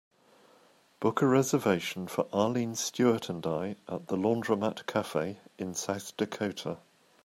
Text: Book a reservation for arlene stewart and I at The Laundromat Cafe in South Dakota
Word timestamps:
Book 0.99 1.21
a 1.21 1.27
reservation 1.27 2.07
for 2.07 2.27
arlene 2.33 2.73
stewart 2.73 3.29
and 3.29 3.45
I 3.45 3.75
at 3.87 4.07
The 4.07 4.17
Laundromat 4.17 4.87
Cafe 4.87 5.37
in 5.59 5.75
South 5.75 6.17
Dakota 6.17 6.79